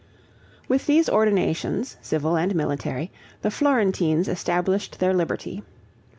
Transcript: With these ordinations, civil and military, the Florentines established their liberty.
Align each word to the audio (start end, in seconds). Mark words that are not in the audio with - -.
With 0.67 0.87
these 0.87 1.07
ordinations, 1.09 1.97
civil 2.01 2.35
and 2.35 2.55
military, 2.55 3.11
the 3.43 3.51
Florentines 3.51 4.27
established 4.27 4.97
their 4.97 5.13
liberty. 5.13 5.61